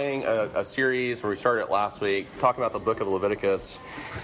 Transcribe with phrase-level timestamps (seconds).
[0.00, 3.08] starting a, a, series where we started it last week, talking about the book of
[3.08, 3.76] Leviticus,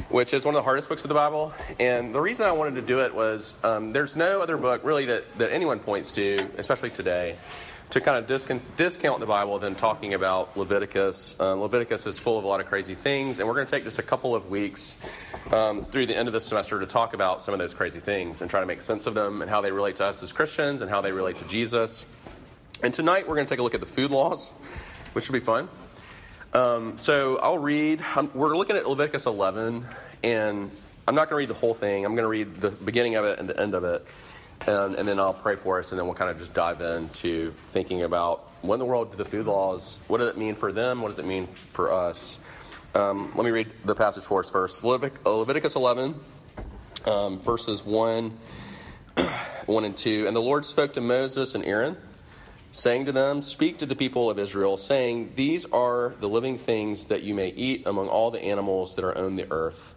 [0.09, 1.53] which is one of the hardest books of the Bible.
[1.79, 5.05] And the reason I wanted to do it was um, there's no other book really
[5.05, 7.37] that, that anyone points to, especially today,
[7.91, 11.39] to kind of discount, discount the Bible than talking about Leviticus.
[11.39, 13.85] Um, Leviticus is full of a lot of crazy things, and we're going to take
[13.85, 14.97] just a couple of weeks
[15.53, 18.41] um, through the end of the semester to talk about some of those crazy things
[18.41, 20.81] and try to make sense of them and how they relate to us as Christians
[20.81, 22.07] and how they relate to Jesus.
[22.83, 24.55] And tonight we're going to take a look at the food laws,
[25.17, 25.67] which should be fun.
[26.53, 29.83] Um, so I'll read, I'm, we're looking at Leviticus 11,
[30.23, 30.71] and
[31.09, 32.05] I'm not going to read the whole thing.
[32.05, 34.07] I'm going to read the beginning of it and the end of it,
[34.67, 37.53] and, and, then I'll pray for us, and then we'll kind of just dive into
[37.69, 40.71] thinking about what in the world did the food laws, what does it mean for
[40.71, 42.39] them, what does it mean for us.
[42.95, 44.83] Um, let me read the passage for us first.
[44.83, 46.15] Levit- Leviticus 11,
[47.07, 48.37] um, verses 1,
[49.65, 50.27] 1 and 2.
[50.27, 51.97] And the Lord spoke to Moses and Aaron
[52.71, 57.09] saying to them, Speak to the people of Israel, saying, These are the living things
[57.09, 59.95] that you may eat among all the animals that are on the earth.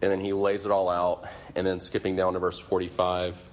[0.00, 1.28] And then he lays it all out.
[1.56, 3.48] And then skipping down to verse 45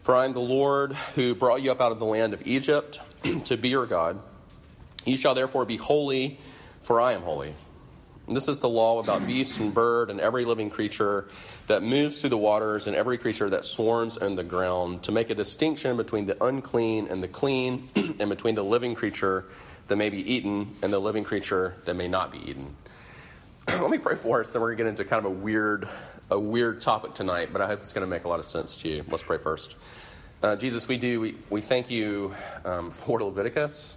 [0.00, 3.00] For I am the Lord who brought you up out of the land of Egypt
[3.44, 4.20] to be your God.
[5.04, 6.38] You shall therefore be holy,
[6.82, 7.54] for I am holy.
[8.28, 11.28] This is the law about beast and bird and every living creature
[11.70, 15.30] that moves through the waters and every creature that swarms on the ground, to make
[15.30, 19.44] a distinction between the unclean and the clean, and between the living creature
[19.86, 22.74] that may be eaten and the living creature that may not be eaten.
[23.68, 25.88] Let me pray for us, then we're going to get into kind of a weird,
[26.28, 28.76] a weird topic tonight, but I hope it's going to make a lot of sense
[28.78, 29.04] to you.
[29.08, 29.76] Let's pray first.
[30.42, 31.20] Uh, Jesus, we do.
[31.20, 32.34] We, we thank you
[32.64, 33.96] um, for Leviticus.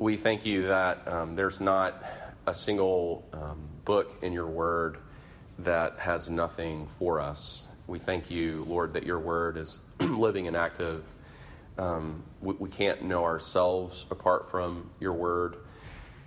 [0.00, 2.02] We thank you that um, there's not
[2.48, 4.98] a single um, book in your word
[5.60, 7.64] that has nothing for us.
[7.86, 11.04] We thank you, Lord, that your word is living and active.
[11.78, 15.56] Um, we, we, can't know ourselves apart from your word.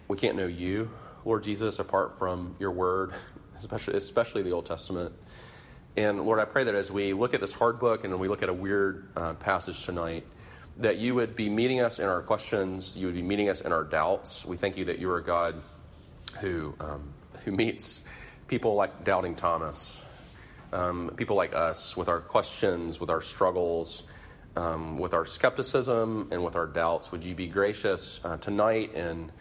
[0.07, 0.89] We can't know you,
[1.25, 3.13] Lord Jesus, apart from your word,
[3.55, 5.13] especially, especially the Old Testament.
[5.97, 8.43] And Lord, I pray that as we look at this hard book and we look
[8.43, 10.25] at a weird uh, passage tonight,
[10.77, 13.71] that you would be meeting us in our questions, you would be meeting us in
[13.71, 14.45] our doubts.
[14.45, 15.61] We thank you that you are a God
[16.39, 17.13] who, um,
[17.43, 18.01] who meets
[18.49, 20.03] people like Doubting Thomas,
[20.73, 24.03] um, people like us with our questions, with our struggles,
[24.55, 27.11] um, with our skepticism, and with our doubts.
[27.11, 29.31] Would you be gracious uh, tonight and,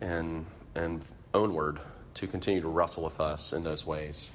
[0.00, 1.04] and, and
[1.34, 1.78] onward
[2.14, 4.30] to continue to wrestle with us in those ways?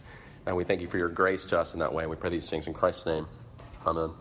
[0.45, 2.05] And we thank you for your grace to us in that way.
[2.05, 3.27] We pray these things in Christ's name.
[3.85, 4.11] Amen.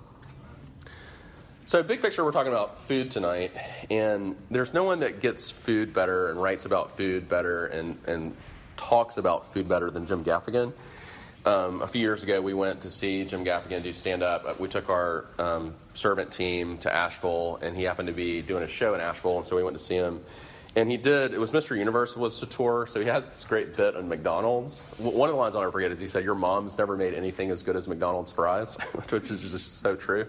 [1.66, 3.52] So, big picture, we're talking about food tonight,
[3.90, 8.34] and there's no one that gets food better and writes about food better and, and
[8.78, 10.72] talks about food better than Jim Gaffigan.
[11.44, 14.58] Um, a few years ago, we went to see Jim Gaffigan do stand up.
[14.58, 18.68] We took our um, servant team to Asheville, and he happened to be doing a
[18.68, 20.20] show in Asheville, and so we went to see him.
[20.76, 21.76] And he did, it was Mr.
[21.76, 24.92] Universe was the tour, so he had this great bit on McDonald's.
[24.98, 27.50] One of the lines I'll never forget is he said, Your mom's never made anything
[27.50, 28.76] as good as McDonald's fries,
[29.08, 30.26] which is just so true.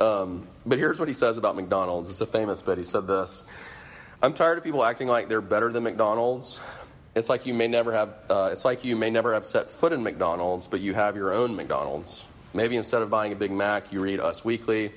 [0.00, 2.10] Um, but here's what he says about McDonald's.
[2.10, 2.78] It's a famous bit.
[2.78, 3.44] He said this
[4.20, 6.60] I'm tired of people acting like they're better than McDonald's.
[7.18, 8.14] It's like you may never have.
[8.30, 11.34] Uh, it's like you may never have set foot in McDonald's, but you have your
[11.34, 12.24] own McDonald's.
[12.54, 14.92] Maybe instead of buying a Big Mac, you read Us Weekly.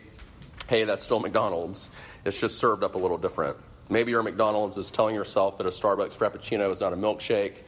[0.70, 1.90] Hey, that's still McDonald's.
[2.24, 3.58] It's just served up a little different.
[3.90, 7.64] Maybe your McDonald's is telling yourself that a Starbucks Frappuccino is not a milkshake,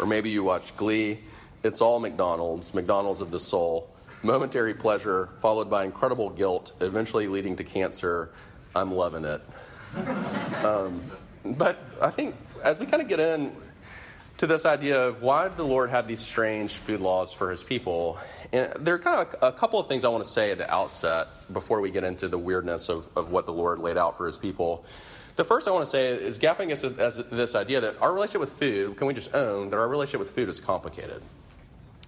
[0.00, 1.20] or maybe you watch Glee.
[1.62, 3.90] It's all McDonald's, McDonald's of the soul
[4.22, 8.30] momentary pleasure followed by incredible guilt, eventually leading to cancer.
[8.74, 9.40] I'm loving it.
[10.64, 11.00] um,
[11.44, 12.34] but I think
[12.64, 13.52] as we kind of get in
[14.38, 18.18] to this idea of why the Lord have these strange food laws for his people,
[18.52, 20.58] and there are kind of a, a couple of things I want to say at
[20.58, 24.16] the outset before we get into the weirdness of, of what the Lord laid out
[24.16, 24.84] for his people.
[25.36, 28.12] The first I want to say is gapping us as, as this idea that our
[28.12, 31.22] relationship with food, can we just own that our relationship with food is complicated?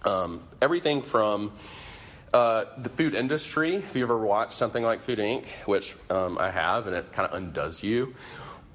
[0.04, 1.52] Um, everything from
[2.32, 6.50] uh, the food industry, if you ever watched something like Food Inc., which um, I
[6.50, 8.14] have, and it kind of undoes you,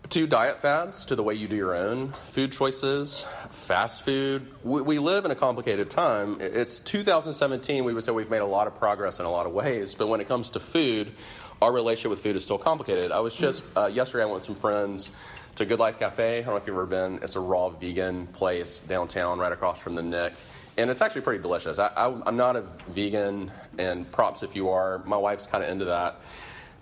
[0.09, 4.51] to diet fads, to the way you do your own food choices, fast food.
[4.63, 6.37] We, we, live in a complicated time.
[6.39, 7.83] It's 2017.
[7.83, 10.07] We would say we've made a lot of progress in a lot of ways, but
[10.07, 11.11] when it comes to food,
[11.61, 13.11] our relationship with food is still complicated.
[13.11, 15.09] I was just, uh, yesterday, I went with some friends
[15.55, 16.39] to Good Life Cafe.
[16.39, 17.19] I don't know if you've ever been.
[17.23, 20.33] It's a raw vegan place downtown, right across from the Nick
[20.77, 21.79] and it's actually pretty delicious.
[21.79, 25.01] I, am not a vegan, and props if you are.
[25.05, 26.19] My wife's kind of into that.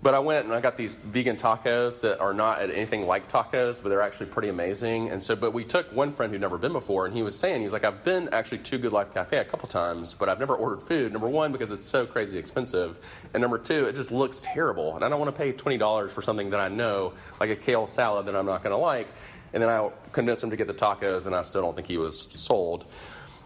[0.04, 3.82] But I went and I got these vegan tacos that are not anything like tacos,
[3.82, 5.08] but they're actually pretty amazing.
[5.08, 7.60] And so, but we took one friend who'd never been before, and he was saying,
[7.60, 10.38] he was like, I've been actually to Good Life Cafe a couple times, but I've
[10.38, 11.10] never ordered food.
[11.10, 12.98] Number one, because it's so crazy expensive.
[13.32, 14.94] And number two, it just looks terrible.
[14.94, 17.86] And I don't want to pay $20 for something that I know, like a kale
[17.86, 19.08] salad that I'm not going to like.
[19.54, 21.96] And then I convinced him to get the tacos, and I still don't think he
[21.96, 22.84] was sold.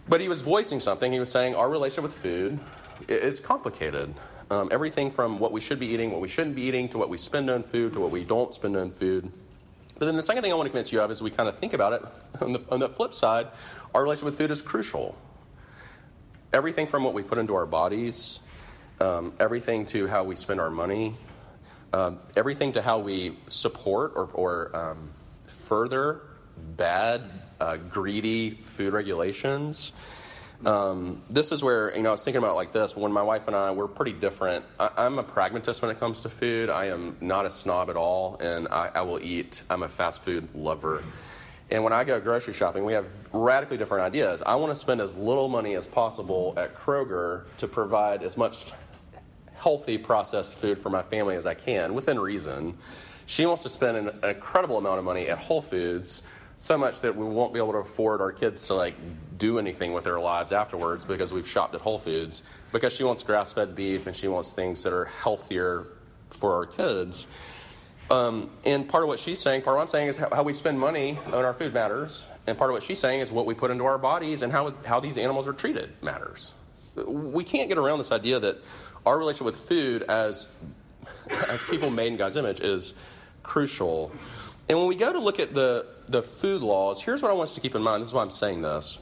[0.08, 1.12] But he was voicing something.
[1.12, 2.58] He was saying, Our relationship with food
[3.06, 4.12] is complicated.
[4.50, 7.10] Um, everything from what we should be eating, what we shouldn't be eating, to what
[7.10, 9.30] we spend on food, to what we don't spend on food.
[9.98, 11.58] But then the second thing I want to convince you of is we kind of
[11.58, 12.02] think about it
[12.42, 13.48] on the, on the flip side,
[13.94, 15.18] our relationship with food is crucial.
[16.52, 18.40] Everything from what we put into our bodies,
[19.00, 21.14] um, everything to how we spend our money,
[21.92, 25.10] um, everything to how we support or, or um,
[25.46, 26.22] further
[26.76, 27.22] bad,
[27.60, 29.92] uh, greedy food regulations.
[30.66, 32.96] Um, this is where you know I was thinking about like this.
[32.96, 34.64] When my wife and I we're pretty different.
[34.78, 36.68] I, am a pragmatist when it comes to food.
[36.68, 39.62] I am not a snob at all, and I, I will eat.
[39.70, 41.04] I'm a fast food lover.
[41.70, 44.42] And when I go grocery shopping, we have radically different ideas.
[44.42, 48.72] I want to spend as little money as possible at Kroger to provide as much
[49.54, 52.78] healthy processed food for my family as I can, within reason.
[53.26, 56.22] She wants to spend an incredible amount of money at Whole Foods
[56.58, 58.96] so much that we won't be able to afford our kids to like
[59.38, 63.22] do anything with their lives afterwards because we've shopped at Whole Foods because she wants
[63.22, 65.86] grass-fed beef and she wants things that are healthier
[66.30, 67.28] for our kids.
[68.10, 70.42] Um, and part of what she's saying, part of what I'm saying is how, how,
[70.42, 73.46] we spend money on our food matters, and part of what she's saying is what
[73.46, 76.54] we put into our bodies and how how these animals are treated matters.
[77.06, 78.56] We can't get around this idea that
[79.06, 80.48] our relationship with food as
[81.50, 82.94] as people made in God's image is
[83.42, 84.10] crucial.
[84.68, 87.50] And when we go to look at the, the food laws, here's what I want
[87.50, 88.00] us to keep in mind.
[88.00, 88.98] This is why I'm saying this.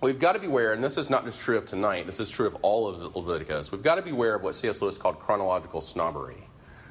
[0.00, 2.46] We've got to beware, and this is not just true of tonight, this is true
[2.46, 3.72] of all of Leviticus.
[3.72, 4.80] We've got to beware of what C.S.
[4.80, 6.42] Lewis called chronological snobbery,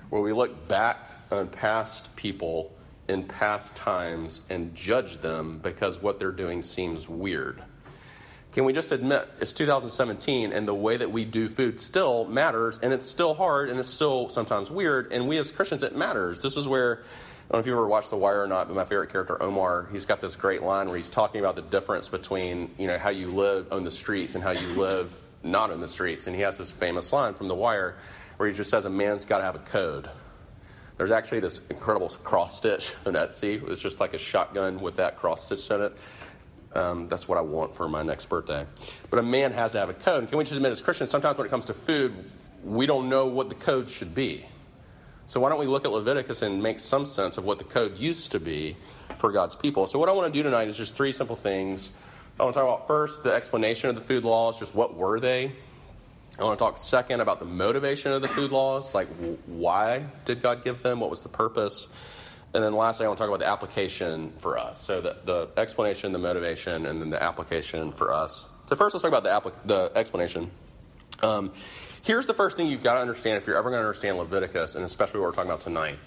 [0.10, 2.74] where we look back on past people
[3.08, 7.64] in past times and judge them because what they're doing seems weird.
[8.52, 12.80] Can we just admit it's 2017 and the way that we do food still matters
[12.80, 16.42] and it's still hard and it's still sometimes weird and we as Christians it matters.
[16.42, 17.04] This is where
[17.48, 19.42] I don't know if you ever watched The Wire or not, but my favorite character,
[19.42, 22.98] Omar, he's got this great line where he's talking about the difference between you know
[22.98, 26.28] how you live on the streets and how you live not on the streets.
[26.28, 27.96] And he has this famous line from The Wire
[28.36, 30.10] where he just says a man's got to have a code.
[30.98, 33.66] There's actually this incredible cross stitch on Etsy.
[33.70, 35.98] It's just like a shotgun with that cross stitch in it.
[36.74, 38.66] Um, that's what I want for my next birthday.
[39.10, 40.20] But a man has to have a code.
[40.20, 42.14] And can we just admit, as Christians, sometimes when it comes to food,
[42.66, 44.46] we don't know what the code should be.
[45.28, 47.98] So why don't we look at Leviticus and make some sense of what the code
[47.98, 48.78] used to be
[49.20, 49.86] for God's people?
[49.86, 51.90] So what I want to do tonight is just three simple things.
[52.40, 55.20] I want to talk about first the explanation of the food laws, just what were
[55.20, 55.52] they?
[56.40, 59.10] I want to talk second about the motivation of the food laws, like
[59.48, 61.00] why did God give them?
[61.02, 61.88] What was the purpose?
[62.54, 64.80] And then lastly, I want to talk about the application for us.
[64.80, 68.46] So the, the explanation, the motivation, and then the application for us.
[68.68, 70.50] So first, let's talk about the, applic- the explanation.
[71.22, 71.52] Um,
[72.08, 74.76] Here's the first thing you've got to understand if you're ever going to understand Leviticus,
[74.76, 76.00] and especially what we're talking about tonight.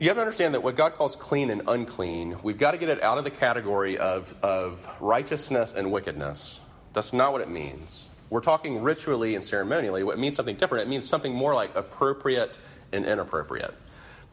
[0.00, 2.88] You have to understand that what God calls clean and unclean, we've got to get
[2.88, 6.60] it out of the category of, of righteousness and wickedness.
[6.94, 8.08] That's not what it means.
[8.28, 10.02] We're talking ritually and ceremonially.
[10.02, 10.88] It means something different.
[10.88, 12.58] It means something more like appropriate
[12.90, 13.72] and inappropriate.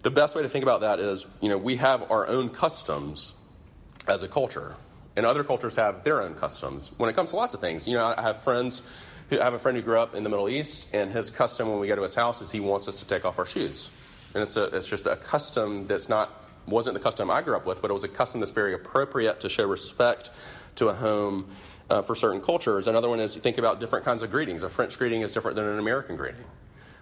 [0.02, 3.36] The best way to think about that is, you know, we have our own customs
[4.08, 4.76] as a culture,
[5.16, 7.88] and other cultures have their own customs when it comes to lots of things.
[7.88, 8.82] You know, I have friends
[9.40, 11.80] I have a friend who grew up in the Middle East, and his custom when
[11.80, 13.90] we go to his house is he wants us to take off our shoes.
[14.34, 17.66] And it's, a, it's just a custom that's not, wasn't the custom I grew up
[17.66, 20.32] with, but it was a custom that's very appropriate to show respect
[20.76, 21.50] to a home
[21.90, 22.88] uh, for certain cultures.
[22.88, 24.64] Another one is think about different kinds of greetings.
[24.64, 26.44] A French greeting is different than an American greeting.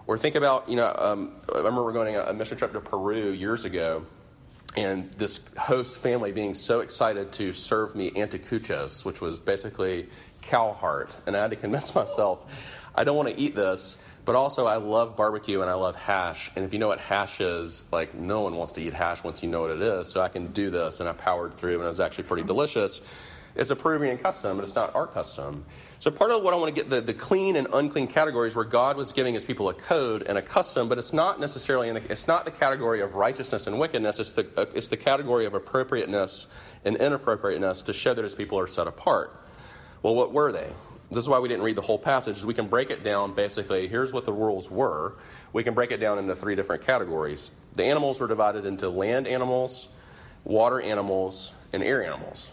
[0.05, 2.79] Or think about, you know, um, I remember we're going on a mission trip to
[2.79, 4.05] Peru years ago,
[4.75, 10.07] and this host family being so excited to serve me anticuchos, which was basically
[10.49, 11.15] cow heart.
[11.25, 12.45] And I had to convince myself,
[12.95, 16.51] I don't want to eat this, but also I love barbecue and I love hash.
[16.55, 19.41] And if you know what hash is, like no one wants to eat hash once
[19.41, 20.07] you know what it is.
[20.09, 20.99] So I can do this.
[20.99, 23.01] And I powered through, and it was actually pretty delicious.
[23.55, 25.65] It's a Peruvian custom, but it's not our custom.
[25.97, 28.63] So part of what I want to get the, the clean and unclean categories where
[28.65, 31.95] God was giving his people a code and a custom, but it's not necessarily in
[31.95, 34.19] the, it's not the category of righteousness and wickedness.
[34.19, 36.47] It's the it's the category of appropriateness
[36.85, 39.35] and inappropriateness to show that his people are set apart.
[40.01, 40.69] Well, what were they?
[41.09, 42.43] This is why we didn't read the whole passage.
[42.43, 43.87] We can break it down basically.
[43.87, 45.15] Here's what the rules were.
[45.53, 47.51] We can break it down into three different categories.
[47.73, 49.89] The animals were divided into land animals,
[50.43, 52.51] water animals, and air animals.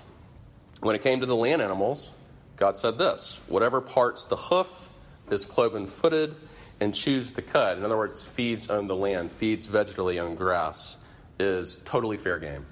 [0.80, 2.12] When it came to the land animals,
[2.56, 4.88] God said this Whatever parts the hoof
[5.30, 6.36] is cloven footed,
[6.80, 10.96] and chews the cud, in other words, feeds on the land, feeds vegetally on grass,
[11.38, 12.66] is totally fair game.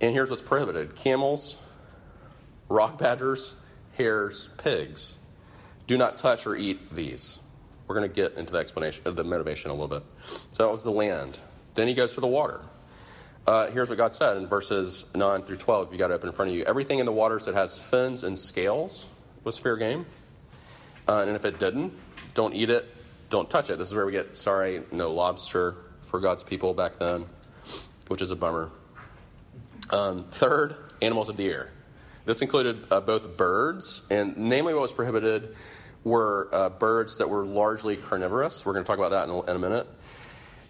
[0.00, 1.56] And here's what's prohibited camels,
[2.68, 3.54] rock badgers,
[4.00, 5.18] hares, pigs.
[5.86, 7.38] Do not touch or eat these.
[7.86, 10.02] We're going to get into the explanation of the motivation a little bit.
[10.52, 11.38] So that was the land.
[11.74, 12.62] Then he goes to the water.
[13.46, 15.92] Uh, here's what God said in verses 9 through 12.
[15.92, 16.64] You got it up in front of you.
[16.64, 19.06] Everything in the waters that has fins and scales
[19.44, 20.06] was fair game.
[21.06, 21.92] Uh, and if it didn't,
[22.32, 22.86] don't eat it,
[23.28, 23.76] don't touch it.
[23.76, 27.26] This is where we get, sorry, no lobster for God's people back then,
[28.08, 28.70] which is a bummer.
[29.90, 31.70] Um, third, animals of the air.
[32.30, 35.56] This included uh, both birds, and namely what was prohibited
[36.04, 38.64] were uh, birds that were largely carnivorous.
[38.64, 39.88] We're going to talk about that in a, in a minute.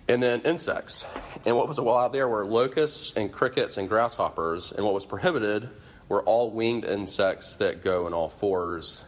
[0.09, 1.05] And then insects.
[1.45, 4.73] And what was allowed there were locusts and crickets and grasshoppers.
[4.73, 5.69] And what was prohibited
[6.09, 9.05] were all winged insects that go in all fours,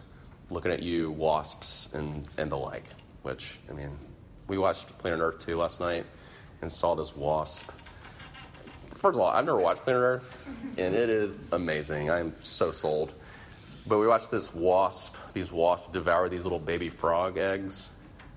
[0.50, 2.84] looking at you, wasps and, and the like.
[3.22, 3.96] Which, I mean,
[4.46, 6.04] we watched Planet Earth 2 last night
[6.60, 7.70] and saw this wasp.
[9.02, 10.36] First of all, I've never watched Planet Earth,
[10.78, 12.08] and it is amazing.
[12.08, 13.12] I am so sold.
[13.86, 17.90] But we watched this wasp, these wasps devour these little baby frog eggs,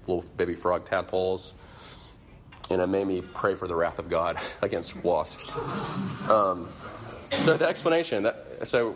[0.07, 1.53] little baby frog tadpoles
[2.69, 5.51] and it made me pray for the wrath of God against wasps.
[6.29, 6.69] Um,
[7.31, 8.95] so the explanation that so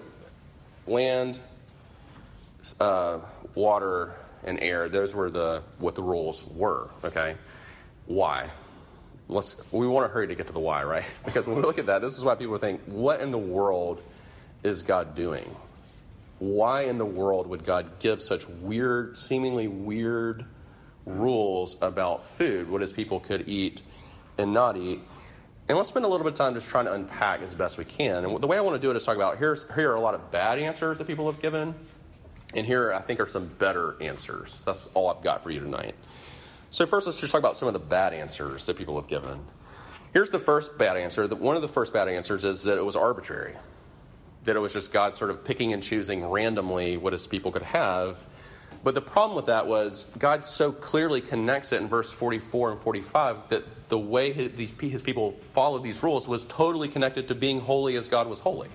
[0.88, 1.40] land,
[2.80, 3.20] uh,
[3.56, 4.90] water, and air.
[4.90, 6.90] Those were the what the rules were.
[7.04, 7.36] Okay,
[8.06, 8.50] why?
[9.30, 11.06] Let's we want to hurry to get to the why, right?
[11.26, 14.02] Because when we look at that, this is why people think, what in the world
[14.64, 15.56] is God doing?
[16.40, 20.46] Why in the world would God give such weird, seemingly weird?
[21.10, 23.82] rules about food, what his people could eat
[24.38, 25.00] and not eat.
[25.68, 27.86] And let's spend a little bit of time just trying to unpack as best we
[27.86, 28.26] can.
[28.26, 30.02] And the way I want to do it is talk about here's, here are a
[30.02, 31.76] lot of bad answers that people have given,
[32.56, 34.64] and here I think are some better answers.
[34.66, 35.96] That's all I've got for you tonight.
[36.70, 39.40] So, first, let's just talk about some of the bad answers that people have given.
[40.14, 41.28] Here's the first bad answer.
[41.28, 43.56] One of the first bad answers is that it was arbitrary,
[44.44, 47.64] that it was just God sort of picking and choosing randomly what his people could
[47.64, 48.26] have
[48.84, 52.80] but the problem with that was God so clearly connects it in verse 44 and
[52.80, 57.98] 45 that the way his, people followed these rules was totally connected to being holy
[57.98, 58.70] as God was holy.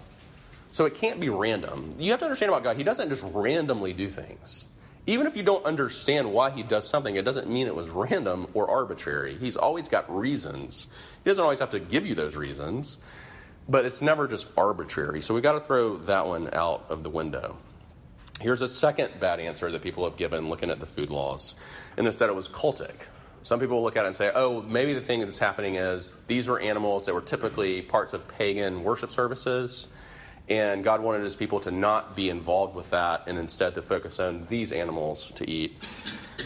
[0.72, 1.94] So it can't be random.
[1.98, 4.66] You have to understand about God, He doesn't just randomly do things.
[5.06, 8.46] Even if you don't understand why He does something, it doesn't mean it was random
[8.54, 9.36] or arbitrary.
[9.36, 10.86] He's always got reasons.
[11.22, 12.98] He doesn't always have to give you those reasons,
[13.68, 15.20] but it's never just arbitrary.
[15.20, 17.56] So we got to throw that one out of the window.
[18.40, 21.54] Here's a second bad answer that people have given looking at the food laws,
[21.96, 22.94] and it's that it was cultic.
[23.42, 26.48] Some people look at it and say, oh, maybe the thing that's happening is these
[26.48, 29.88] were animals that were typically parts of pagan worship services,
[30.48, 34.20] and God wanted his people to not be involved with that and instead to focus
[34.20, 35.76] on these animals to eat.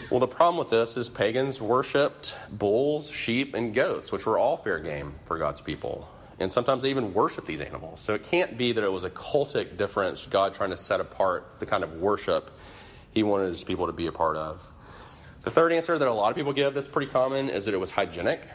[0.09, 4.57] Well, the problem with this is pagans worshipped bulls, sheep, and goats, which were all
[4.57, 6.07] fair game for God's people
[6.39, 7.99] and sometimes they even worship these animals.
[7.99, 11.59] So it can't be that it was a cultic difference, God trying to set apart
[11.59, 12.51] the kind of worship
[13.11, 14.65] he wanted his people to be a part of.
[15.41, 17.79] The third answer that a lot of people give that's pretty common is that it
[17.79, 18.47] was hygienic.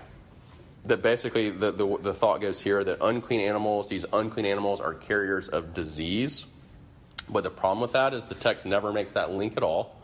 [0.85, 4.95] That basically the, the, the thought goes here that unclean animals, these unclean animals are
[4.95, 6.47] carriers of disease.
[7.29, 9.97] But the problem with that is the text never makes that link at all.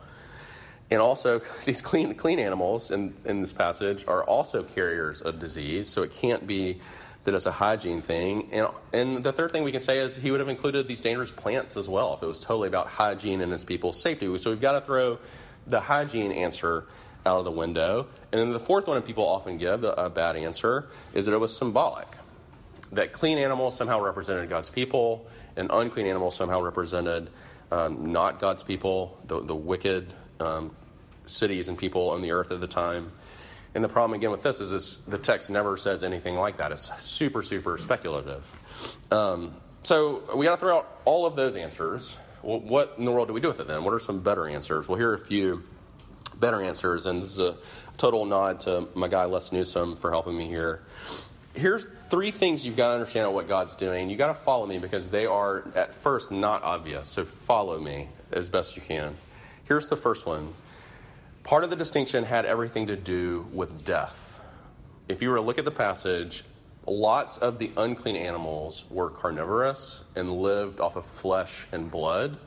[0.91, 5.89] And also, these clean, clean animals in, in this passage are also carriers of disease,
[5.89, 6.81] so it can't be
[7.25, 8.49] that it's a hygiene thing.
[8.51, 11.31] And, and the third thing we can say is he would have included these dangerous
[11.31, 14.37] plants as well if it was totally about hygiene and his people's safety.
[14.39, 15.19] So we've got to throw
[15.67, 16.87] the hygiene answer
[17.27, 18.07] out of the window.
[18.33, 21.39] And then the fourth one that people often give, a bad answer, is that it
[21.39, 22.09] was symbolic.
[22.93, 27.31] That clean animals somehow represented God's people, and unclean animals somehow represented
[27.71, 30.75] um, not God's people, the, the wicked um,
[31.27, 33.13] cities and people on the earth at the time.
[33.75, 36.73] And the problem again with this is this, the text never says anything like that.
[36.73, 38.45] It's super, super speculative.
[39.13, 42.17] Um, so we got to throw out all of those answers.
[42.43, 43.85] Well, what in the world do we do with it then?
[43.85, 44.89] What are some better answers?
[44.89, 45.63] Well, here are a few
[46.41, 47.57] better answers, and this is a
[47.97, 50.83] total nod to my guy Les Newsom for helping me here.
[51.55, 54.09] Here's three things you've got to understand about what God's doing.
[54.09, 57.09] You got to follow me because they are at first not obvious.
[57.09, 59.17] So follow me as best you can.
[59.65, 60.55] Here's the first one.
[61.43, 64.41] Part of the distinction had everything to do with death.
[65.09, 66.45] If you were to look at the passage,
[66.87, 72.39] lots of the unclean animals were carnivorous and lived off of flesh and blood,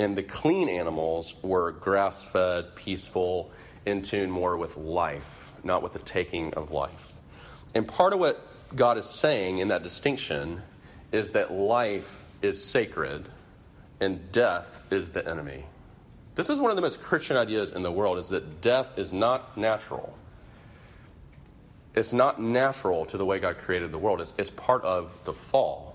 [0.00, 3.50] and the clean animals were grass fed, peaceful,
[3.84, 7.12] in tune more with life, not with the taking of life.
[7.74, 8.42] And part of what
[8.74, 10.62] God is saying in that distinction
[11.12, 13.28] is that life is sacred
[14.00, 15.66] and death is the enemy.
[16.34, 19.12] This is one of the most Christian ideas in the world is that death is
[19.12, 20.16] not natural.
[21.94, 24.22] It's not natural to the way God created the world.
[24.22, 25.89] It's, it's part of the fall.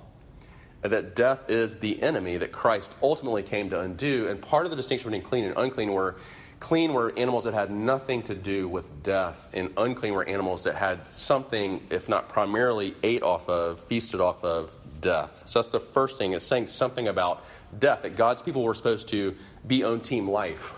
[0.88, 4.28] That death is the enemy that Christ ultimately came to undo.
[4.28, 6.18] And part of the distinction between clean and unclean were
[6.60, 10.76] clean were animals that had nothing to do with death, and unclean were animals that
[10.76, 15.44] had something, if not primarily, ate off of, feasted off of death.
[15.46, 16.34] So that's the first thing.
[16.34, 17.44] It's saying something about
[17.78, 19.36] death, that God's people were supposed to
[19.68, 20.74] be on team life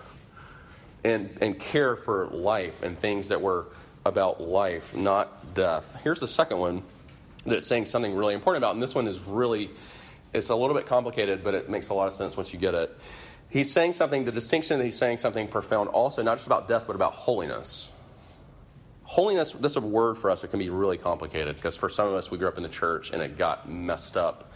[1.04, 3.68] and, and care for life and things that were
[4.04, 5.96] about life, not death.
[6.04, 6.84] Here's the second one
[7.46, 9.70] that's saying something really important about, and this one is really,
[10.34, 12.74] it's a little bit complicated, but it makes a lot of sense once you get
[12.74, 12.98] it.
[13.50, 16.84] He's saying something, the distinction that he's saying something profound also, not just about death,
[16.86, 17.92] but about holiness.
[19.04, 22.10] Holiness, this is a word for us that can be really complicated because for some
[22.10, 24.52] of us, we grew up in the church and it got messed up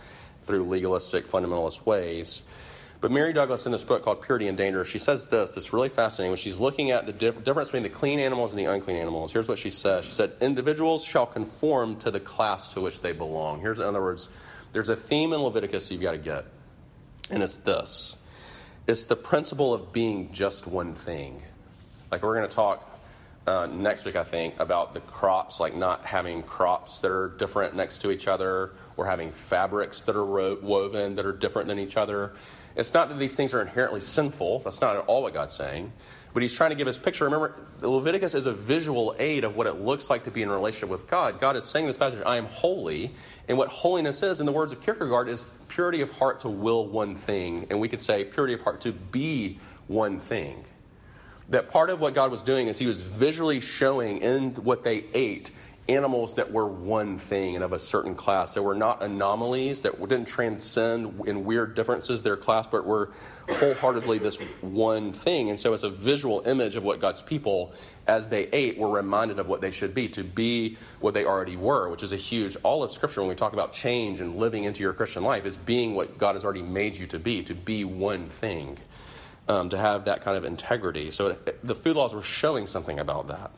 [0.46, 2.42] through legalistic, fundamentalist ways.
[3.00, 5.90] But Mary Douglas, in this book called Purity and Danger, she says this that's really
[5.90, 8.98] fascinating when she's looking at the dif- difference between the clean animals and the unclean
[8.98, 9.34] animals.
[9.34, 13.12] Here's what she says She said, Individuals shall conform to the class to which they
[13.12, 13.60] belong.
[13.60, 14.30] Here's, in other words,
[14.72, 16.46] there's a theme in Leviticus you've got to get,
[17.30, 18.18] and it's this
[18.88, 21.42] it's the principle of being just one thing.
[22.12, 22.88] Like we're going to talk
[23.48, 27.76] uh, next week, I think, about the crops, like not having crops that are different
[27.76, 31.80] next to each other or having fabrics that are ro- woven that are different than
[31.80, 32.34] each other.
[32.76, 34.60] It's not that these things are inherently sinful.
[34.60, 35.92] That's not at all what God's saying.
[36.34, 37.26] But he's trying to give us picture.
[37.26, 40.90] Remember, Leviticus is a visual aid of what it looks like to be in relationship
[40.90, 41.40] with God.
[41.40, 43.12] God is saying in this passage, I am holy.
[43.50, 46.88] And what holiness is, in the words of Kierkegaard, is purity of heart to will
[46.88, 47.68] one thing.
[47.70, 50.64] And we could say purity of heart to be one thing.
[51.50, 55.04] That part of what God was doing is he was visually showing in what they
[55.14, 55.52] ate
[55.96, 58.54] animals that were one thing and of a certain class.
[58.54, 63.12] They were not anomalies that didn't transcend in weird differences their class, but were
[63.50, 65.50] wholeheartedly this one thing.
[65.50, 67.74] And so, as a visual image of what God's people,
[68.08, 71.58] as they ate, were reminded of what they should be to be what they already
[71.58, 74.64] were, which is a huge, all of Scripture when we talk about change and living
[74.64, 77.56] into your Christian life, is being what God has already made you to be, to
[77.56, 78.78] be one thing.
[79.48, 81.12] Um, to have that kind of integrity.
[81.12, 83.52] So the food laws were showing something about that.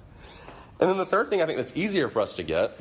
[0.84, 2.78] And then the third thing I think that's easier for us to get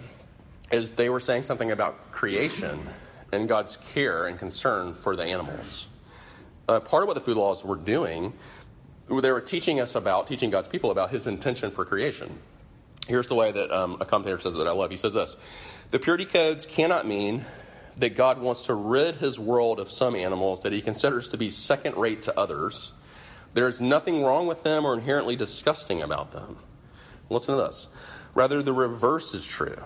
[0.73, 2.89] is they were saying something about creation
[3.33, 5.87] and God's care and concern for the animals.
[6.69, 8.33] Uh, part of what the food laws were doing,
[9.09, 12.41] they were teaching us about, teaching God's people about his intention for creation.
[13.07, 14.91] Here's the way that um, a commentator says that I love.
[14.91, 15.37] He says this
[15.93, 17.45] The purity codes cannot mean
[17.99, 21.49] that God wants to rid his world of some animals that he considers to be
[21.49, 22.95] second rate to others.
[23.55, 26.57] There is nothing wrong with them or inherently disgusting about them.
[27.31, 27.89] Listen to this.
[28.35, 29.77] Rather, the reverse is true.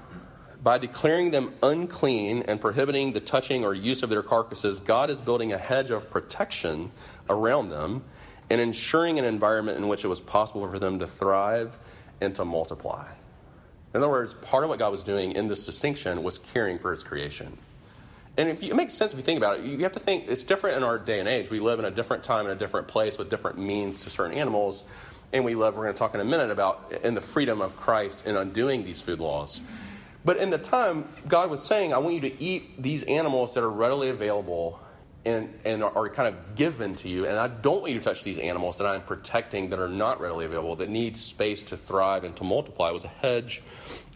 [0.63, 5.21] By declaring them unclean and prohibiting the touching or use of their carcasses, God is
[5.21, 6.91] building a hedge of protection
[7.29, 8.03] around them
[8.51, 11.79] and ensuring an environment in which it was possible for them to thrive
[12.21, 13.07] and to multiply.
[13.95, 16.93] In other words, part of what God was doing in this distinction was caring for
[16.93, 17.57] his creation.
[18.37, 19.65] And if you, it makes sense if you think about it.
[19.65, 21.49] You have to think it's different in our day and age.
[21.49, 24.37] We live in a different time in a different place with different means to certain
[24.37, 24.85] animals
[25.33, 25.77] and we love.
[25.77, 28.85] We're going to talk in a minute about in the freedom of Christ in undoing
[28.85, 29.61] these food laws.
[30.25, 33.63] But in the time, God was saying, I want you to eat these animals that
[33.63, 34.81] are readily available
[35.25, 37.27] and, and are kind of given to you.
[37.27, 40.21] And I don't want you to touch these animals that I'm protecting that are not
[40.21, 42.91] readily available, that need space to thrive and to multiply.
[42.91, 43.63] It was a hedge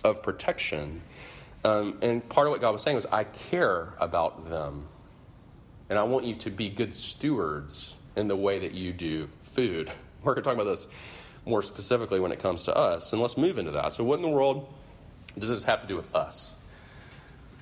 [0.04, 1.02] of protection.
[1.64, 4.86] Um, and part of what God was saying was, I care about them.
[5.90, 9.90] And I want you to be good stewards in the way that you do food.
[10.24, 10.86] We're going to talk about this
[11.46, 13.12] more specifically when it comes to us.
[13.12, 13.92] And let's move into that.
[13.92, 14.72] So, what in the world
[15.38, 16.54] does this have to do with us?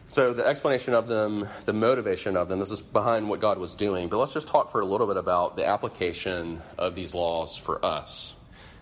[0.09, 3.75] So, the explanation of them, the motivation of them, this is behind what God was
[3.75, 4.09] doing.
[4.09, 7.85] But let's just talk for a little bit about the application of these laws for
[7.85, 8.35] us.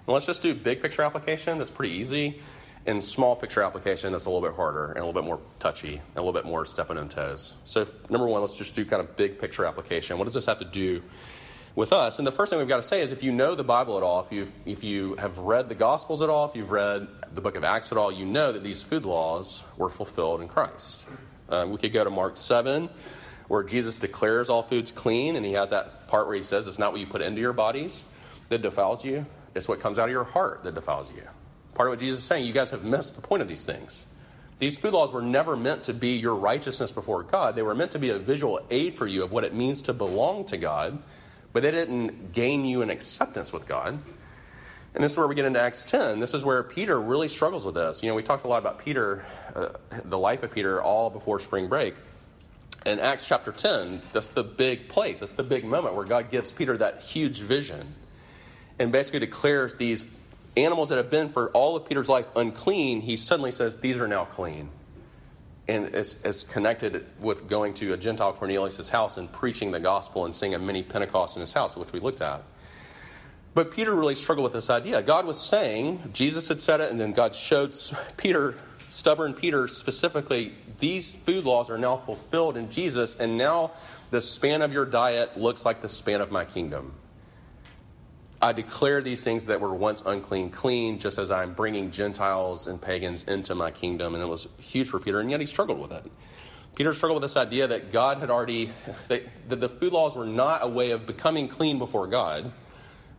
[0.07, 2.41] And let's just do big picture application, that's pretty easy.
[2.87, 5.95] And small picture application, that's a little bit harder and a little bit more touchy
[5.95, 7.55] and a little bit more stepping on toes.
[7.65, 10.17] So, number one, let's just do kind of big picture application.
[10.17, 11.03] What does this have to do
[11.77, 12.19] with us.
[12.19, 14.03] And the first thing we've got to say is if you know the Bible at
[14.03, 17.41] all, if, you if you have read the Gospels at all, if you've read the
[17.43, 21.07] book of Acts at all, you know that these food laws were fulfilled in Christ.
[21.49, 22.89] Uh, we could go to Mark 7,
[23.49, 26.79] where Jesus declares all foods clean, and he has that part where he says it's
[26.79, 28.03] not what you put into your bodies
[28.49, 31.23] that defiles you, it's what comes out of your heart that defiles you.
[31.75, 34.07] Part of what Jesus is saying, you guys have missed the point of these things.
[34.59, 37.55] These food laws were never meant to be your righteousness before God.
[37.55, 39.93] They were meant to be a visual aid for you of what it means to
[39.93, 40.99] belong to God
[41.57, 43.99] but it didn't gain you an acceptance with God.
[44.95, 46.21] And this is where we get into Acts 10.
[46.21, 48.03] This is where Peter really struggles with this.
[48.03, 49.69] You know, we talked a lot about Peter, uh,
[50.05, 51.95] the life of Peter, all before spring break.
[52.85, 56.53] In Acts chapter 10, that's the big place, that's the big moment where God gives
[56.53, 57.95] Peter that huge vision.
[58.79, 60.05] and basically declares these
[60.59, 64.07] animals that have been for all of Peter's life unclean, he suddenly says, These are
[64.07, 64.69] now clean.
[65.69, 70.25] And it's, it's connected with going to a Gentile Cornelius' house and preaching the gospel
[70.25, 72.43] and seeing a mini Pentecost in his house, which we looked at.
[73.55, 75.03] But Peter really struggled with this idea.
[75.03, 77.75] God was saying, Jesus had said it, and then God showed
[78.17, 78.55] Peter,
[78.91, 83.73] stubborn Peter specifically, these food laws are now fulfilled in Jesus, and now
[84.11, 86.93] the span of your diet looks like the span of my kingdom.
[88.41, 92.81] I declare these things that were once unclean clean, just as I'm bringing Gentiles and
[92.81, 94.15] pagans into my kingdom.
[94.15, 96.05] And it was huge for Peter, and yet he struggled with it.
[96.75, 98.71] Peter struggled with this idea that God had already,
[99.09, 102.53] that, the food laws were not a way of becoming clean before God,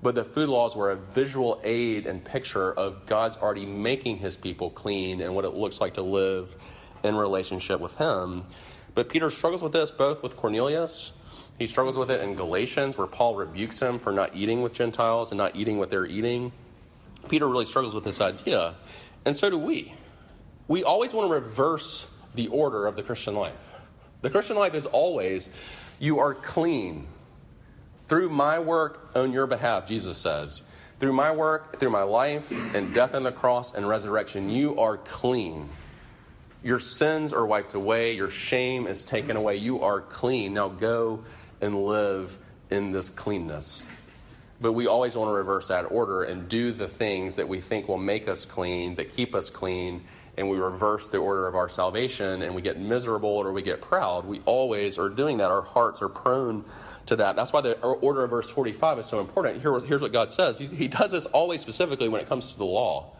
[0.04, 4.38] but the food laws were a visual aid and picture of God's already making his
[4.38, 6.56] people clean and what it looks like to live
[7.04, 8.44] in relationship with him.
[8.94, 11.14] But Peter struggles with this both with Cornelius
[11.58, 15.32] he struggles with it in Galatians, where Paul rebukes him for not eating with Gentiles
[15.32, 16.52] and not eating what they're eating.
[17.30, 18.76] Peter really struggles with this idea,
[19.26, 19.94] and so do we.
[20.68, 23.56] We always want to reverse the order of the Christian life.
[24.22, 25.50] The Christian life is always
[26.00, 27.08] you are clean.
[28.08, 30.62] Through my work on your behalf, Jesus says.
[31.00, 34.98] Through my work, through my life and death on the cross and resurrection, you are
[34.98, 35.70] clean.
[36.64, 40.54] Your sins are wiped away, your shame is taken away, you are clean.
[40.54, 41.24] Now go
[41.62, 42.38] and live
[42.70, 43.88] in this cleanness.
[44.60, 47.88] But we always want to reverse that order and do the things that we think
[47.88, 50.04] will make us clean, that keep us clean,
[50.38, 53.82] and we reverse the order of our salvation and we get miserable or we get
[53.82, 54.26] proud.
[54.26, 55.50] We always are doing that.
[55.50, 56.64] Our hearts are prone
[57.08, 57.36] to that.
[57.36, 59.62] That's why the order of verse 45 is so important.
[59.62, 62.58] Here, here's what God says He, he does this always specifically when it comes to
[62.58, 63.14] the law.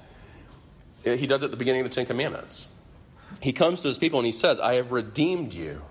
[1.04, 2.68] He does it at the beginning of the Ten Commandments.
[3.42, 5.82] He comes to his people and he says, I have redeemed you.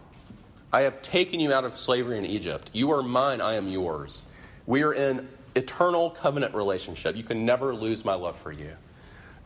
[0.76, 2.68] I have taken you out of slavery in Egypt.
[2.74, 4.26] You are mine, I am yours.
[4.66, 7.16] We are in eternal covenant relationship.
[7.16, 8.72] You can never lose my love for you.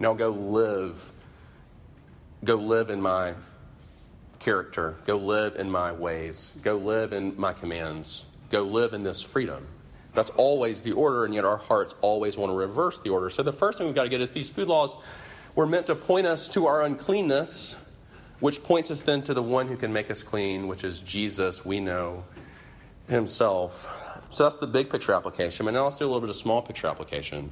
[0.01, 1.13] Now go live.
[2.43, 3.35] Go live in my
[4.41, 4.97] character.
[5.07, 6.51] Go live in my ways.
[6.65, 8.25] Go live in my commands.
[8.51, 9.65] Go live in this freedom.
[10.15, 13.31] That's always the order, and yet our hearts always want to reverse the order.
[13.31, 14.97] So the first thing we've got to get is these food laws
[15.55, 17.77] were meant to point us to our uncleanness
[18.41, 21.65] which points us then to the one who can make us clean, which is Jesus,
[21.65, 22.25] we know
[23.09, 23.89] himself.
[24.31, 25.67] So that's the big picture application.
[25.69, 27.51] And now let's do a little bit of small picture application.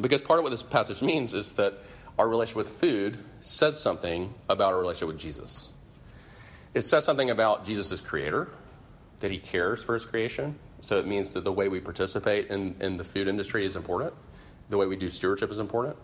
[0.00, 1.74] Because part of what this passage means is that
[2.18, 5.70] our relationship with food says something about our relationship with Jesus.
[6.74, 8.48] It says something about Jesus as creator,
[9.20, 10.58] that he cares for his creation.
[10.80, 14.14] So it means that the way we participate in, in the food industry is important,
[14.70, 15.96] the way we do stewardship is important.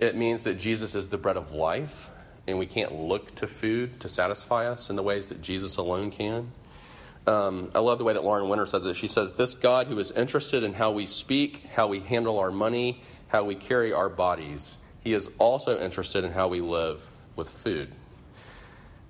[0.00, 2.10] It means that Jesus is the bread of life,
[2.46, 6.10] and we can't look to food to satisfy us in the ways that Jesus alone
[6.10, 6.50] can.
[7.26, 8.96] Um, I love the way that Lauren Winner says it.
[8.96, 12.50] She says, This God who is interested in how we speak, how we handle our
[12.50, 17.48] money, how we carry our bodies, he is also interested in how we live with
[17.48, 17.92] food.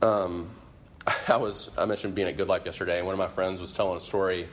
[0.03, 0.51] Um,
[1.29, 3.73] I was I mentioned being at Good Life yesterday, and one of my friends was
[3.73, 4.49] telling a story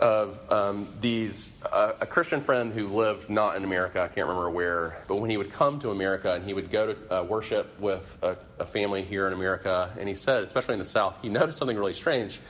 [0.00, 4.00] of um, these uh, a Christian friend who lived not in America.
[4.00, 6.92] I can't remember where, but when he would come to America and he would go
[6.92, 10.78] to uh, worship with a, a, family here in America, and he said, especially in
[10.78, 12.40] the South, he noticed something really strange.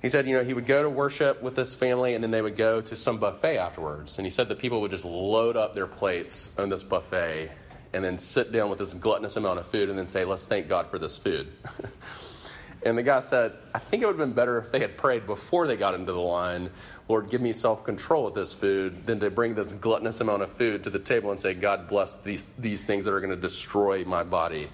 [0.00, 2.42] He said, you know, he would go to worship with this family, and then they
[2.42, 4.18] would go to some buffet afterwards.
[4.18, 7.50] And he said that people would just load up their plates on this buffet,
[7.92, 10.68] and then sit down with this gluttonous amount of food, and then say, "Let's thank
[10.68, 11.48] God for this food."
[12.84, 15.26] And the guy said, I think it would have been better if they had prayed
[15.26, 16.70] before they got into the line,
[17.08, 20.50] Lord, give me self control with this food, than to bring this gluttonous amount of
[20.52, 23.36] food to the table and say, God bless these, these things that are going to
[23.36, 24.68] destroy my body.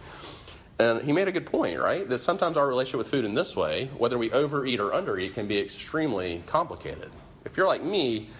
[0.78, 2.08] And he made a good point, right?
[2.08, 5.46] That sometimes our relationship with food in this way, whether we overeat or undereat, can
[5.46, 7.10] be extremely complicated.
[7.44, 8.30] If you're like me,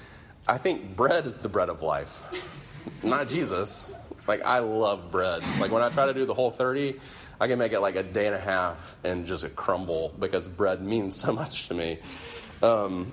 [0.49, 2.23] I think bread is the bread of life,
[3.03, 3.93] not Jesus.
[4.27, 5.43] Like, I love bread.
[5.61, 6.99] Like, when I try to do the whole 30,
[7.41, 10.49] I can make it like a day and a half and just a crumble because
[10.49, 11.99] bread means so much to me.
[12.63, 13.13] Um,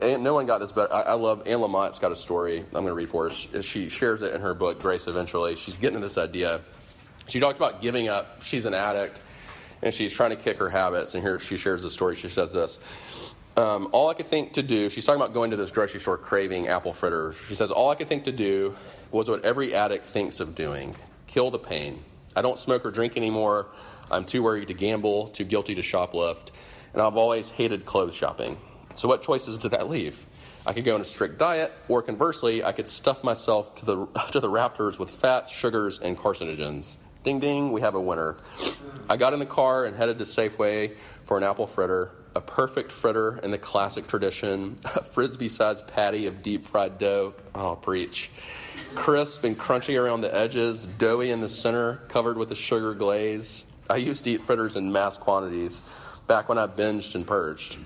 [0.00, 2.70] and no one got this, but I, I love Anne Lamott's got a story I'm
[2.70, 3.62] going to read for her.
[3.62, 5.56] She shares it in her book, Grace Eventually.
[5.56, 6.60] She's getting to this idea.
[7.26, 8.42] She talks about giving up.
[8.42, 9.20] She's an addict
[9.82, 11.14] and she's trying to kick her habits.
[11.14, 12.16] And here she shares the story.
[12.16, 12.78] She says this.
[13.56, 16.18] Um, all I could think to do, she's talking about going to this grocery store
[16.18, 17.36] craving apple fritters.
[17.48, 18.74] She says, All I could think to do
[19.12, 22.02] was what every addict thinks of doing kill the pain.
[22.36, 23.66] I don't smoke or drink anymore.
[24.10, 26.48] I'm too worried to gamble, too guilty to shoplift,
[26.92, 28.58] and I've always hated clothes shopping.
[28.94, 30.26] So, what choices did that leave?
[30.66, 34.06] I could go on a strict diet, or conversely, I could stuff myself to the,
[34.32, 36.96] to the rafters with fats, sugars, and carcinogens.
[37.22, 38.36] Ding ding, we have a winner.
[39.08, 40.94] I got in the car and headed to Safeway
[41.24, 42.10] for an apple fritter.
[42.36, 47.34] a perfect fritter in the classic tradition, a frisbee sized patty of deep fried dough.
[47.54, 48.30] Oh, preach.
[48.94, 53.64] Crisp and crunchy around the edges, doughy in the center, covered with a sugar glaze.
[53.90, 55.80] I used to eat fritters in mass quantities
[56.26, 57.76] back when I binged and purged.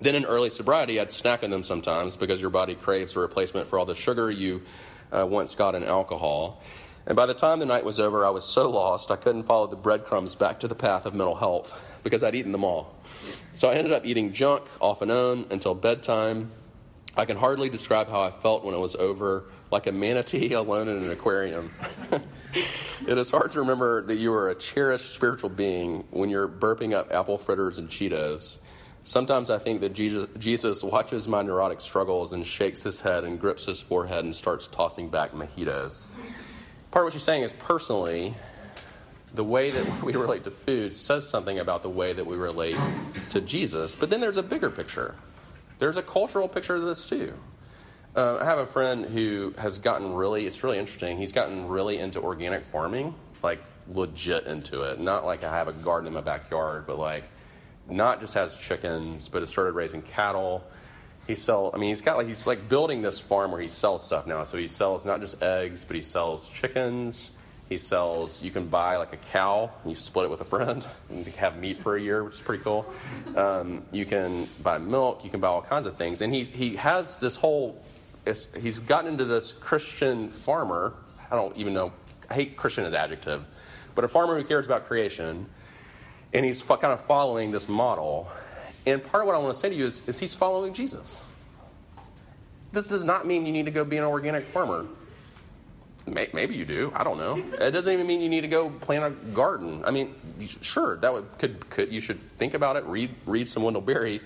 [0.00, 3.66] Then in early sobriety, I'd snack on them sometimes because your body craves a replacement
[3.66, 4.62] for all the sugar you
[5.12, 6.62] uh, once got in alcohol.
[7.06, 9.66] And by the time the night was over, I was so lost I couldn't follow
[9.66, 11.74] the breadcrumbs back to the path of mental health
[12.04, 12.94] because I'd eaten them all.
[13.54, 16.52] So I ended up eating junk off and on until bedtime.
[17.16, 20.88] I can hardly describe how I felt when it was over, like a manatee alone
[20.88, 21.70] in an aquarium.
[23.06, 26.94] it is hard to remember that you are a cherished spiritual being when you're burping
[26.94, 28.58] up apple fritters and Cheetos.
[29.04, 33.40] Sometimes I think that Jesus, Jesus watches my neurotic struggles and shakes his head and
[33.40, 36.06] grips his forehead and starts tossing back mojitos.
[36.90, 38.34] Part of what she's saying is personally,
[39.34, 42.76] the way that we relate to food says something about the way that we relate
[43.30, 43.94] to Jesus.
[43.94, 45.14] But then there's a bigger picture.
[45.78, 47.34] There's a cultural picture of this too.
[48.18, 51.16] Uh, I have a friend who has gotten really, it's really interesting.
[51.16, 54.98] He's gotten really into organic farming, like legit into it.
[54.98, 57.22] Not like I have a garden in my backyard, but like
[57.88, 60.64] not just has chickens, but has started raising cattle.
[61.28, 64.04] He sell, I mean, he's got like he's like building this farm where he sells
[64.04, 64.42] stuff now.
[64.42, 67.30] So he sells not just eggs, but he sells chickens.
[67.68, 70.84] He sells, you can buy like a cow, and you split it with a friend,
[71.08, 72.92] and have meat for a year, which is pretty cool.
[73.36, 76.20] Um, you can buy milk, you can buy all kinds of things.
[76.20, 77.80] And he, he has this whole,
[78.60, 80.94] he's gotten into this Christian farmer.
[81.30, 81.92] I don't even know,
[82.30, 83.44] I hate Christian as adjective,
[83.94, 85.46] but a farmer who cares about creation.
[86.34, 88.30] And he's kind of following this model.
[88.86, 91.26] And part of what I want to say to you is, is he's following Jesus.
[92.72, 94.86] This does not mean you need to go be an organic farmer.
[96.06, 96.92] Maybe you do.
[96.94, 97.36] I don't know.
[97.60, 99.84] It doesn't even mean you need to go plant a garden.
[99.84, 100.14] I mean,
[100.62, 102.84] sure, that would could, could you should think about it.
[102.84, 104.20] Read read some Wendell Berry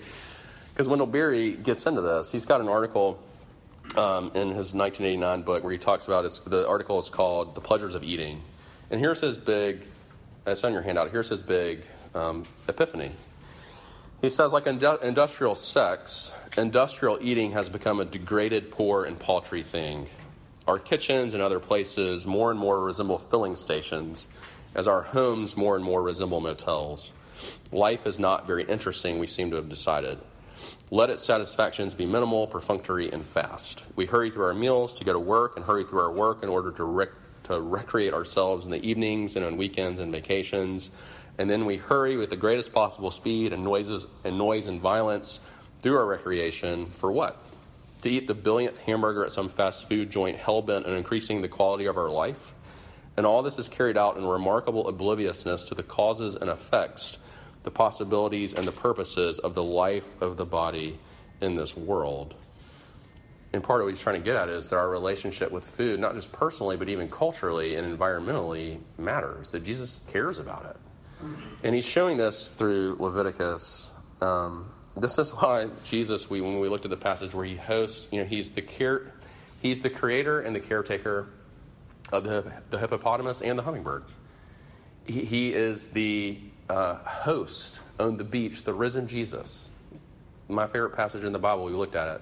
[0.73, 2.31] because Wendell Berry gets into this.
[2.31, 3.21] He's got an article
[3.97, 7.61] um, in his 1989 book where he talks about his, the article is called "The
[7.61, 8.41] Pleasures of Eating,"
[8.89, 9.87] and here's his big.
[10.45, 11.11] It's on your handout.
[11.11, 13.11] Here's his big um, epiphany.
[14.21, 20.07] He says, like industrial sex, industrial eating has become a degraded, poor, and paltry thing.
[20.65, 24.29] Our kitchens and other places more and more resemble filling stations,
[24.75, 27.11] as our homes more and more resemble motels.
[27.73, 30.19] Life is not very interesting, we seem to have decided.
[30.91, 33.85] Let its satisfactions be minimal, perfunctory, and fast.
[33.95, 36.49] We hurry through our meals to go to work and hurry through our work in
[36.49, 37.09] order to, rec-
[37.43, 40.89] to recreate ourselves in the evenings and on weekends and vacations.
[41.37, 45.39] And then we hurry with the greatest possible speed and noises and noise and violence
[45.81, 47.37] through our recreation for what?
[48.03, 51.47] to eat the billionth hamburger at some fast food joint hell bent on increasing the
[51.47, 52.53] quality of our life.
[53.15, 57.17] And all this is carried out in remarkable obliviousness to the causes and effects,
[57.63, 60.99] the possibilities and the purposes of the life of the body
[61.41, 62.35] in this world.
[63.53, 65.99] And part of what he's trying to get at is that our relationship with food,
[65.99, 70.77] not just personally, but even culturally and environmentally, matters, that Jesus cares about it.
[71.63, 73.91] And he's showing this through Leviticus.
[74.21, 78.07] Um, this is why Jesus, we, when we looked at the passage where he hosts,
[78.11, 79.13] you know, he's the care,
[79.61, 81.27] he's the creator and the caretaker
[82.11, 84.03] of the, the hippopotamus and the hummingbird.
[85.05, 86.39] He, he is the
[86.73, 89.69] uh, host on the beach, the risen Jesus.
[90.49, 92.21] My favorite passage in the Bible, we looked at it,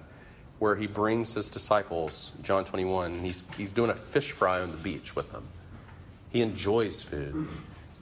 [0.60, 4.72] where he brings his disciples, John 21, and he's, he's doing a fish fry on
[4.72, 5.48] the beach with them.
[6.30, 7.48] He enjoys food.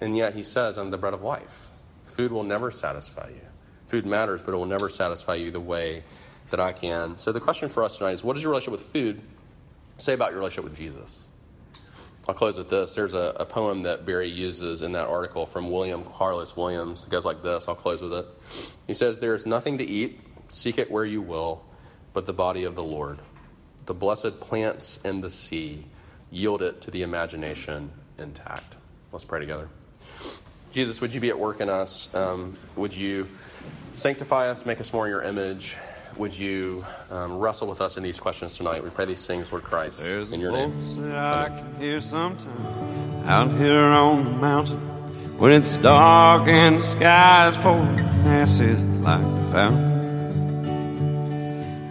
[0.01, 1.69] And yet he says, I'm the bread of life.
[2.05, 3.41] Food will never satisfy you.
[3.87, 6.03] Food matters, but it will never satisfy you the way
[6.49, 7.17] that I can.
[7.19, 9.21] So the question for us tonight is what does your relationship with food
[9.97, 11.23] say about your relationship with Jesus?
[12.29, 12.93] I'll close with this.
[12.93, 17.03] There's a, a poem that Berry uses in that article from William Carlos Williams.
[17.03, 17.67] It goes like this.
[17.67, 18.27] I'll close with it.
[18.85, 21.65] He says, There is nothing to eat, seek it where you will,
[22.13, 23.19] but the body of the Lord.
[23.87, 25.83] The blessed plants and the sea
[26.29, 27.89] yield it to the imagination
[28.19, 28.75] intact.
[29.11, 29.67] Let's pray together.
[30.71, 32.13] Jesus, would you be at work in us?
[32.13, 33.27] Um, would you
[33.93, 35.75] Sanctify us, make us more in your image.
[36.17, 38.83] Would you um, wrestle with us in these questions tonight?
[38.83, 40.73] We pray these things, Lord Christ, There's in your name.
[41.01, 44.79] that I can hear sometime out here on the mountain
[45.37, 49.89] when it's dark and the sky's pouring acid like a fountain.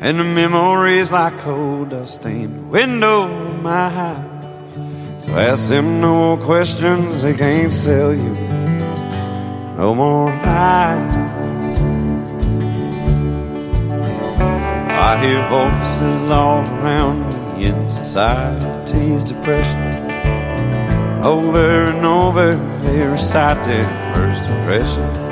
[0.00, 5.24] And the memories like cold dust stain the window of my house.
[5.24, 8.34] So ask them no questions, they can't sell you
[9.76, 11.37] no more lies.
[15.00, 19.94] I hear voices all around me in society's depression.
[21.24, 25.27] Over and over, they recite their first impression.